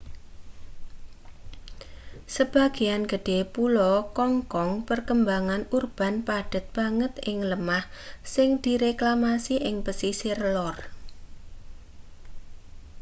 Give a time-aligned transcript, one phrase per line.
[2.35, 7.85] sebagean gedhe pulo kong kong perkembangan urban padhet banget ing lemah
[8.33, 10.77] sing direklamasi ing pesisir lor